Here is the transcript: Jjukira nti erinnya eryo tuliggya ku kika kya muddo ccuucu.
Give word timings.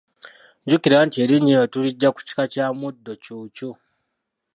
Jjukira 0.63 0.97
nti 1.05 1.17
erinnya 1.23 1.51
eryo 1.57 1.67
tuliggya 1.73 2.09
ku 2.15 2.19
kika 2.27 2.43
kya 2.53 2.65
muddo 2.79 3.11
ccuucu. 3.23 3.69